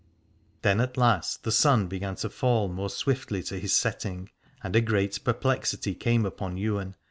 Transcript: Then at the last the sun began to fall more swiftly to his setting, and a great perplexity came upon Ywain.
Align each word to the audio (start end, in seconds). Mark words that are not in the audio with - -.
Then 0.63 0.81
at 0.81 0.95
the 0.95 0.99
last 0.99 1.43
the 1.43 1.51
sun 1.51 1.85
began 1.87 2.15
to 2.15 2.29
fall 2.31 2.67
more 2.67 2.89
swiftly 2.89 3.43
to 3.43 3.59
his 3.59 3.75
setting, 3.75 4.31
and 4.63 4.75
a 4.75 4.81
great 4.81 5.23
perplexity 5.23 5.93
came 5.93 6.25
upon 6.25 6.57
Ywain. 6.57 6.95